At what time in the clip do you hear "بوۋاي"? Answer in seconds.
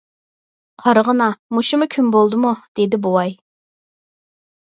3.05-3.37